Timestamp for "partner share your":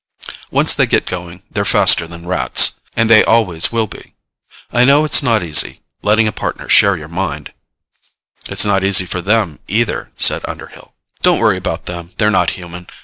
6.31-7.07